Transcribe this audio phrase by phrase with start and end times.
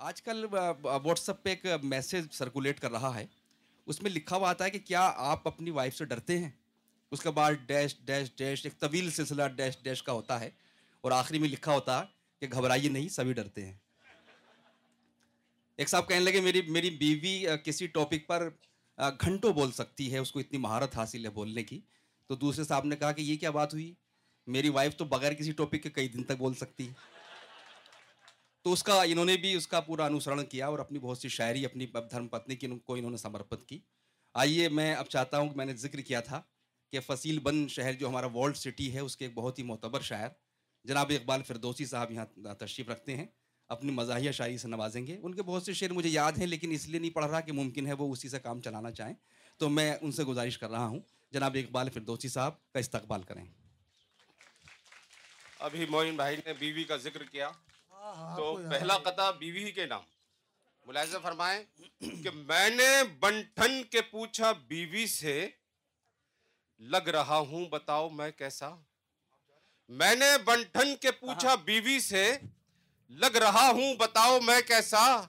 [0.00, 0.44] آج کل
[0.82, 3.26] what's app پہ ایک میسج سرکولیٹ کر رہا ہے۔
[3.86, 6.50] اس میں لکھا ہوا آتا ہے کہ کیا آپ اپنی وائف سے ڈرتے ہیں؟
[7.10, 10.50] اس کے بعد ڈیش ڈیش ڈیش ایک طویل سلسلہ ڈیش ڈیش کا ہوتا ہے۔
[11.00, 12.04] اور آخری میں لکھا ہوتا
[12.38, 13.74] کہ گھبرائیے نہیں، سبھی ڈرتے ہیں۔
[15.76, 18.48] ایک صاحب کہنے لگے، میری میری بیوی کسی ٹاپک پر
[18.96, 21.80] گھنٹوں بول سکتی ہے، اس کو اتنی مہارت حاصل ہے بولنے کی۔
[22.26, 23.94] تو دوسرے صاحب نے کہا کہ یہ کیا بات ہوئی؟
[24.46, 27.19] میری وائف تو بغیر کسی ٹاپک کے کئی دن تک بول سکتی۔ ہے
[28.62, 31.28] تو اس کا انہوں نے بھی اس کا پورا انوسرن کیا اور اپنی بہت سی
[31.28, 33.78] شاعری، اپنی دھرم پتنی کی کو انہوں نے سمرپت کی۔
[34.34, 36.42] آئیے میں اب چاہتا ہوں کہ میں نے ذکر کیا تھا
[36.92, 40.00] کہ فصیل بند شہر جو ہمارا ورلڈ سٹی ہے، اس کے ایک بہت ہی معتبر
[40.00, 40.28] شاعر۔
[40.84, 43.26] جناب اقبال فردوسی صاحب یہاں تشریف رکھتے ہیں،
[43.68, 46.70] اپنی مزاحیہ شاعری سے نوازیں گے۔ ان کے بہت سے شعر مجھے یاد ہیں، لیکن
[46.70, 49.14] اس لیے نہیں پڑھ رہا کہ ممکن ہے وہ اسی سے کام چلانا چاہیں۔
[49.56, 53.44] تو میں ان سے گزارش کر رہا ہوں۔ جناب اقبال فردوسی صاحب کا استقبال کریں۔
[55.58, 57.50] ابھی موین بھائی نے بیوی کا ذکر کیا۔
[58.36, 60.02] تو پہلا قطع بیوی کے نام۔
[60.86, 61.64] ملاحظہ فرمائیں
[62.22, 65.48] کہ میں نے بنٹھن کے پوچھا بیوی سے
[66.78, 68.70] لگ رہا ہوں بتاؤ میں کیسا؟
[69.88, 72.38] میں نے بنٹھن کے پوچھا بیوی سے
[73.10, 75.20] لگ رہا ہوں بتاؤ میں کیسا؟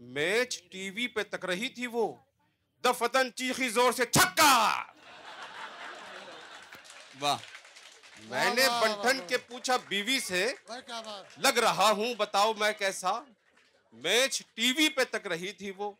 [0.00, 2.14] میچ ٹی وی پہ تک رہی تھی وہ۔
[2.84, 4.82] دفتن چیخی زور سے چھکا!
[7.20, 7.36] واہ۔
[8.22, 10.54] میں نے بنٹھن کے پوچھا بیوی سے
[11.36, 13.12] لگ رہا ہوں بتاؤ میں کیسا؟
[13.92, 15.92] میچ ٹی وی پہ تک رہی تھی وہ۔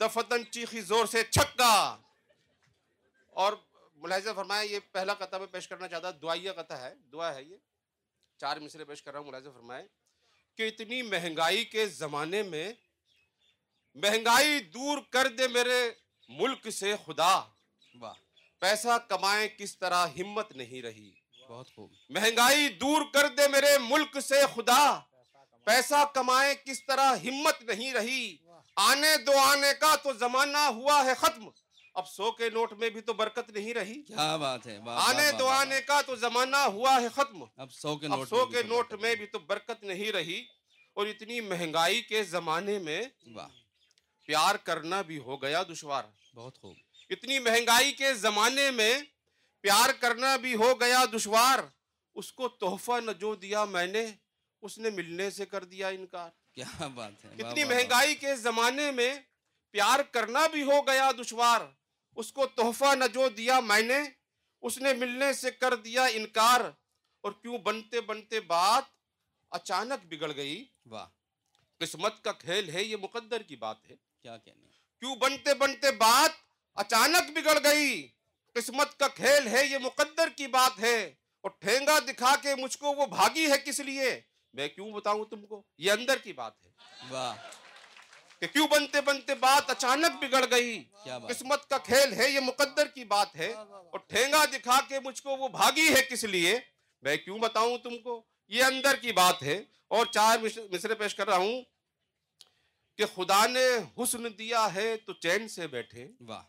[0.00, 1.96] دفتن چیخی زور سے چھکا۔
[3.26, 3.52] اور
[3.94, 7.56] ملاحظہ فرمایا یہ پہلا قطع میں پیش کرنا چاہتا دعائیہ قطع ہے دعا ہے یہ۔
[8.38, 9.86] چار مصرے پیش کر رہا ہوں ملاحظہ فرمائے
[10.56, 12.72] کہ اتنی مہنگائی کے زمانے میں
[13.94, 15.90] مہنگائی دور کر دے میرے
[16.28, 17.40] ملک سے خدا۔
[17.94, 18.14] واہ۔
[18.58, 21.12] پیسہ کمائیں کس طرح ہمت نہیں رہی۔
[21.50, 25.00] بہت خوب مہنگائی دور کر دے میرے ملک سے خدا۔
[25.64, 28.36] پیسہ کمائیں کس طرح ہمت نہیں رہی۔
[28.76, 31.48] آنے دو آنے کا تو زمانہ ہوا ہے ختم۔
[31.94, 35.48] اب سو کے نوٹ میں بھی تو برکت نہیں رہی۔ کیا بات ہے آنے دو
[35.48, 39.14] آنے کا تو زمانہ ہوا ہے ختم۔ اب سو کے نوٹ سو کے نوٹ میں
[39.14, 40.44] بھی تو برکت نہیں رہی۔
[40.94, 43.02] اور اتنی مہنگائی کے زمانے میں
[44.26, 46.76] پیار کرنا بھی ہو گیا دشوار۔ بہت خوب۔
[47.10, 48.98] اتنی مہنگائی کے زمانے میں
[49.60, 51.58] پیار کرنا بھی ہو گیا دشوار۔
[52.14, 54.06] اس کو تحفہ نہ جو دیا میں نے
[54.62, 59.14] اس نے ملنے سے کر دیا انکار۔ کیا بات ہے اتنی مہنگائی کے زمانے میں
[59.70, 61.60] پیار کرنا بھی ہو گیا دشوار۔
[62.16, 63.98] اس کو تحفہ نہ جو دیا میں نے
[64.62, 66.60] اس نے ملنے سے کر دیا انکار۔
[67.20, 68.84] اور کیوں بنتے بنتے بات
[69.50, 71.06] اچانک بگڑ گئی۔ واہ۔
[71.78, 74.66] قسمت کا کھیل ہے یہ مقدر کی بات ہے۔ کیا کہنے
[74.98, 76.30] کیوں بنتے بنتے بات
[76.74, 78.08] اچانک بگڑ گئی؟
[78.54, 82.86] قسمت کا کھیل ہے یہ مقدر کی بات ہے۔ اور ٹھینگا دکھا کے مجھ کو
[82.86, 84.20] وہ بھاگی ہے کس لیے؟
[84.52, 86.70] میں کیوں بتاؤں تم کو؟ یہ اندر کی بات ہے۔
[87.10, 87.34] واہ۔
[88.40, 90.84] کہ کیوں بنتے بنتے بات اچانک بگڑ گئی؟
[91.28, 93.52] قسمت کا کھیل ہے یہ مقدر کی بات ہے۔
[93.90, 96.58] اور ٹھینگا دکھا کے مجھ کو وہ بھاگی ہے کس لیے؟
[97.02, 100.38] میں کیوں بتاؤں تم کو؟ یہ اندر کی بات ہے۔ اور چار
[100.70, 101.62] مصرے پیش کر رہا ہوں
[102.98, 103.66] کہ خدا نے
[104.02, 106.42] حسن دیا ہے تو چین سے بیٹھے۔ واہ۔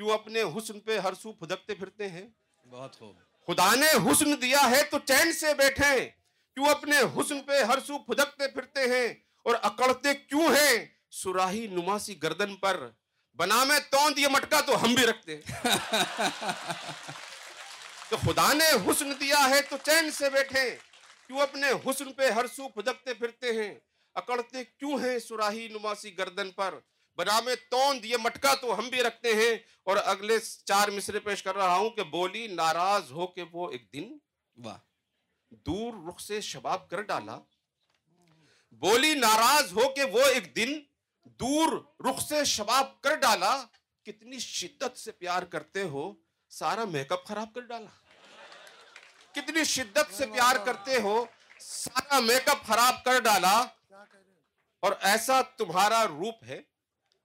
[0.00, 2.28] کیوں اپنے حسن پہ ہر سو پھدکتے پھرتے ہیں؟
[2.70, 3.16] بہت خوب۔
[3.46, 6.10] خدا نے حسن دیا ہے تو چین سے بیٹھے۔
[6.54, 12.22] کیوں اپنے حسن پہ ہر سو پھدکتے پھرتے ہیں؟ اور اکڑتے کیوں ہیں؟ سراہی نماسی
[12.22, 12.90] گردن پر۔
[13.36, 15.40] بنا میں توند یہ مٹکا تو ہم بھی رکھتے۔
[18.08, 20.76] تو خدا نے حسن دیا ہے تو چین سے بیٹھے۔
[21.26, 23.74] کیوں اپنے حسن پہ ہر سو پھدکتے پھرتے ہیں؟
[24.14, 26.74] اکڑتے کیوں ہیں سراہی نماسی گردن پر؟
[27.20, 31.42] بنا میں توند یہ مٹکا تو ہم بھی رکھتے ہیں۔ اور اگلے چار مصرے پیش
[31.42, 34.18] کر رہا ہوں کہ بولی ناراض ہو کے وہ ایک دن
[34.56, 34.78] واہ۔
[35.50, 37.38] دور رخ سے شباب کر ڈالا۔
[38.70, 40.80] بولی ناراض ہو کے وہ ایک دن
[41.24, 41.72] دور
[42.10, 43.64] رخ سے شباب کر ڈالا۔
[44.06, 46.14] کتنی شدت سے پیار کرتے ہو
[46.48, 47.90] سارا میک اپ خراب کر ڈالا۔
[49.32, 51.24] کتنی شدت سے پیار کرتے ہو
[51.60, 53.66] سارا میک اپ خراب کر ڈالا۔
[54.80, 56.69] اور ایسا تمہارا روپ ہے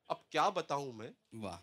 [0.07, 1.57] اب کیا بتاؤں میں؟ واہ۔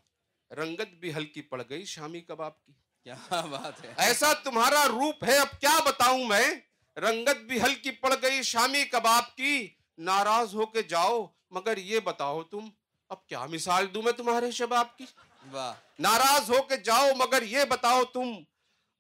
[0.55, 2.73] رنگت بھی ہلکی پڑ گئی شامی کباب کی۔
[3.05, 6.55] کیا بات ہے۔ ایسا تمہارا روپ ہے اب کیا بتاؤں میں؟
[6.97, 9.69] رنگت بھی ہلکی پڑ گئی شامی کباب کی۔
[9.99, 12.69] ناراض ہو کے جاؤ مگر یہ بتاؤ تم
[13.09, 15.05] اب کیا مثال دوں میں تمہارے شباب کی؟
[15.51, 18.33] واہ۔ ناراض ہو کے جاؤ مگر یہ بتاؤ تم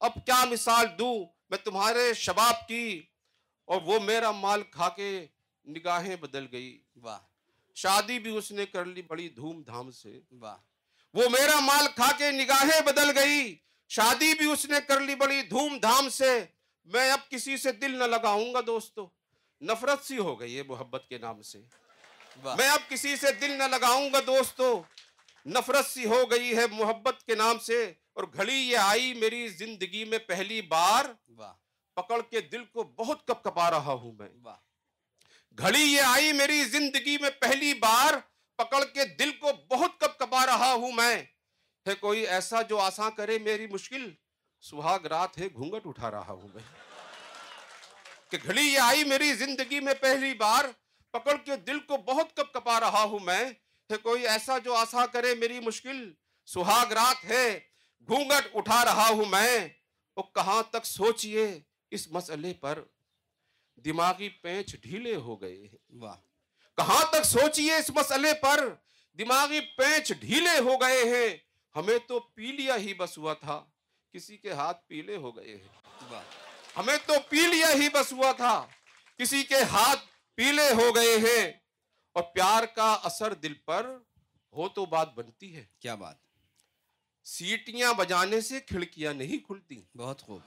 [0.00, 3.02] اب کیا مثال دوں میں تمہارے شباب کی؟
[3.64, 5.26] اور وہ میرا مال کھا کے
[5.68, 7.18] نگاہیں بدل گئی۔ واہ۔
[7.74, 10.20] شادی بھی اس نے کر لی بڑی دھوم دھام سے۔
[11.14, 13.56] وہ میرا مال کھا کے نگاہیں بدل گئی۔
[13.88, 16.44] شادی بھی اس نے کر لی بڑی دھوم دھام سے۔
[16.84, 19.08] میں اب کسی سے دل نہ لگاؤں گا دوستو۔
[19.60, 21.62] نفرت سی ہو گئی ہے محبت کے نام سے۔
[22.56, 24.82] میں اب کسی سے دل نہ لگاؤں گا دوستو۔
[25.46, 30.04] نفرت سی ہو گئی ہے محبت کے نام سے۔ اور گھڑی یہ آئی میری زندگی
[30.04, 31.04] میں پہلی بار۔
[31.94, 34.28] پکڑ کے دل کو بہت کپ کپا رہا ہوں میں۔
[35.58, 38.14] گھڑی یہ آئی میری زندگی میں پہلی بار،
[38.58, 41.16] پکڑ کے دل کو بہت کپ کپا رہا ہوں میں۔
[41.86, 44.10] ہے کوئی ایسا جو آساں کرے میری مشکل؟
[44.60, 46.62] سہاگ رات ہے گھونگٹ اٹھا رہا ہوں میں۔
[48.30, 50.64] کہ گھڑی یہ آئی میری زندگی میں پہلی بار،
[51.10, 53.44] پکڑ کے دل کو بہت کپ کپا رہا ہوں میں۔
[53.90, 56.12] ہے کوئی ایسا جو آساں کرے میری مشکل؟
[56.46, 57.60] سہاگ رات ہے
[58.06, 59.68] گھونگٹ اٹھا رہا ہوں میں۔
[60.16, 61.60] وہ کہاں تک سوچئے
[61.90, 62.82] اس مسئلے پر؟
[63.84, 66.16] دماغی پینچ ڈھیلے ہو گئے واہ۔
[66.76, 68.74] کہاں تک سوچئے اس مسئلے پر؟
[69.18, 71.36] دماغی پینچ ڈھیلے ہو گئے ہیں۔
[71.76, 73.64] ہمیں تو پی لیا ہی بس ہوا تھا۔
[74.12, 75.68] کسی کے ہاتھ پیلے ہو گئے ہیں۔
[76.76, 78.66] ہمیں تو پی لیا ہی بس ہوا تھا۔
[79.18, 80.00] کسی کے ہاتھ
[80.34, 81.52] پیلے ہو گئے ہیں۔
[82.12, 83.98] اور پیار کا اثر دل پر
[84.52, 86.16] ہو تو بات بنتی ہے۔ کیا بات۔
[87.24, 90.40] سیٹیاں بجانے سے کھڑکیاں نہیں کھلتی بہت خوب۔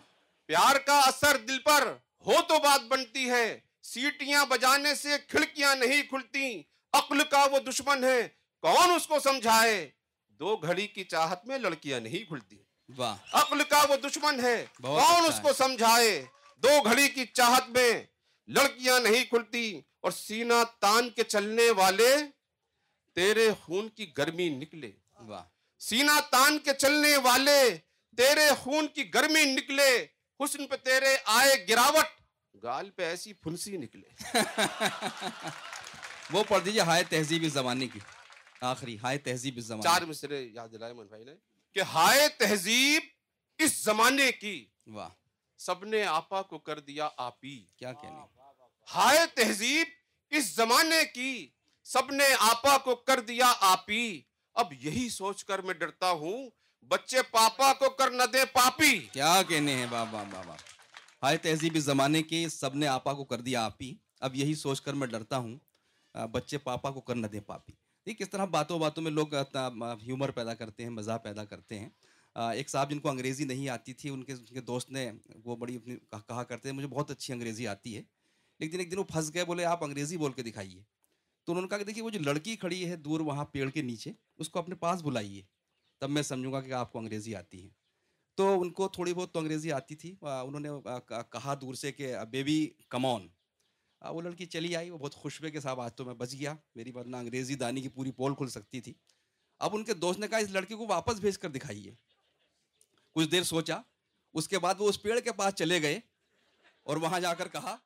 [0.46, 6.02] پیار کا اثر دل پر ہو تو بات بنتی ہے سیٹیاں بجانے سے کھڑکیاں نہیں
[6.02, 6.62] کھلتی
[6.94, 8.28] عقل کا وہ دشمن ہے
[8.62, 9.90] کون اس کو سمجھائے؟
[10.28, 12.58] دو گھڑی کی چاہت میں لڑکیاں نہیں کھلتی۔
[12.98, 16.26] واہ۔ عقل کا وہ دشمن ہے کون اچھا اس۔ کو سمجھائے؟
[16.64, 18.04] دو گھڑی کی چاہت میں
[18.48, 22.16] لڑکیاں نہیں کھلتی اور سینہ تان کے چلنے والے
[23.16, 25.44] تیرے خون کی گرمی نکلے۔ واہ۔
[25.80, 27.78] سینہ تان کے چلنے والے
[28.18, 30.06] تیرے خون کی گرمی نکلے۔
[30.40, 32.06] حسن پہ تیرے آئے گراوٹ۔
[32.64, 34.24] گال پہ ایسی پھنسی نکلے۔
[36.32, 38.00] وہ پڑھ دیجیے ہائے تہذیب زمانے کی۔
[38.62, 41.36] آخری ہائے تہذیب اس زمانے چار مصرے یاد دلائے من بھائی نے۔
[41.74, 43.04] کہ ہائے تہذیب
[43.58, 45.10] اس زمانے کی۔ واہ۔
[45.58, 48.42] سب نے آپا کو کر دیا آپی۔ کیا کہنے۔
[48.96, 49.88] ہائے تہذیب
[50.30, 51.50] اس زمانے کی۔
[51.84, 54.22] سب نے آپا کو کر دیا آپی۔
[54.54, 56.50] اب یہی سوچ کر میں ڈرتا ہوں
[56.88, 60.58] بچے پاپا کو کر نہ دے پاپی۔ کیا کہنے ہیں؟ واہ واہ واہ واہ۔
[61.24, 64.54] ہائے تہذیب اس زمانے کے سب نے آپا کو کر دیا آپ ہی اب یہی
[64.54, 65.58] سوچ کر میں ڈرتا ہوں۔
[66.32, 67.74] بچے پاپا کو کر نہ دیں پاپی۔
[68.06, 69.36] یہ کس طرح باتوں باتوں میں لوگ
[70.04, 71.90] ہیومر پیدا کرتے ہیں مزاح پیدا کرتے ہیں۔
[72.36, 75.12] ایک صاحب جن کو انگریزی نہیں آتی تھی، ان کے ان کے دوست نے
[75.44, 78.02] وہ بڑی اپنی کہا- کہا کرتے ہیں، مجھے بہت اچھی انگریزی آتی ہے۔
[78.60, 80.82] لیکن ایک دن وہ پھنس گئے، بولے، آپ انگریزی بول کے دکھائیے۔
[81.44, 83.82] تو انہوں نے کہا کہ دیکھیے، وہ جو لڑکی کھڑی ہے دور وہاں پیڑ کے
[83.82, 85.55] نیچے، اس کو اپنے پاس بلائیے۔
[86.06, 87.70] تب میں سمجھوں گا کہ آپ کو انگریزی آتی ہے۔
[88.36, 90.70] تو ان کو تھوڑی بہت تو انگریزی آتی تھی۔ انہوں نے
[91.30, 93.28] کہا- دور سے کہ بیبی کمون
[94.02, 96.92] وہ لڑکی چلی آئی، وہ بہت خوشبے کے ساتھ آج تو میں بچ گیا۔ میری
[96.92, 98.94] ورنہ انگریزی دانی کی پوری پول کھل سکتی تھی۔
[99.60, 101.96] اب ان کے دوست نے کہا، اس لڑکی کو واپس بھیج کر دکھائیے
[103.12, 103.82] کچھ دیر سوچا،
[104.34, 106.00] اس کے بعد وہ اس پیڑ کے پاس چلے گئے
[106.84, 107.78] اور وہاں جا کر کہا